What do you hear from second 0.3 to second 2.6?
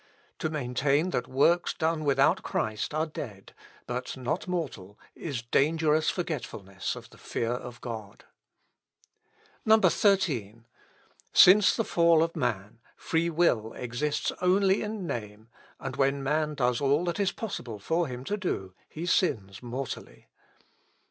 "To maintain that works done without